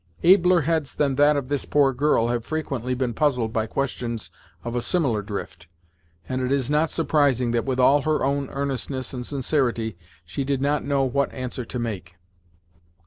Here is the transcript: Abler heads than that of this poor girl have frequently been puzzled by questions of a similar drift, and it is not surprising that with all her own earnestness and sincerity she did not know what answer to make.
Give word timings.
Abler 0.23 0.61
heads 0.61 0.95
than 0.95 1.13
that 1.17 1.37
of 1.37 1.47
this 1.47 1.63
poor 1.65 1.93
girl 1.93 2.29
have 2.29 2.43
frequently 2.43 2.95
been 2.95 3.13
puzzled 3.13 3.53
by 3.53 3.67
questions 3.67 4.31
of 4.63 4.75
a 4.75 4.81
similar 4.81 5.21
drift, 5.21 5.67
and 6.27 6.41
it 6.41 6.51
is 6.51 6.71
not 6.71 6.89
surprising 6.89 7.51
that 7.51 7.65
with 7.65 7.79
all 7.79 8.01
her 8.01 8.25
own 8.25 8.49
earnestness 8.49 9.13
and 9.13 9.27
sincerity 9.27 9.95
she 10.25 10.43
did 10.43 10.59
not 10.59 10.83
know 10.83 11.03
what 11.03 11.31
answer 11.31 11.65
to 11.65 11.77
make. 11.77 12.15